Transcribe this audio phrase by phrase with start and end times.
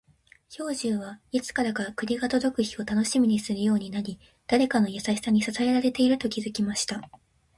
[0.49, 7.07] 兵十は、いつからか栗が届く日を楽しみにするようになり、誰かの優しさに支えられていると気づきました。